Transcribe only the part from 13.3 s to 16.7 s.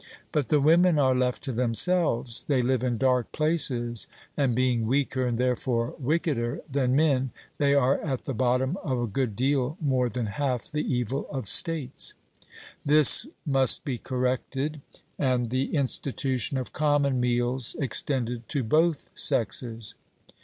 must be corrected, and the institution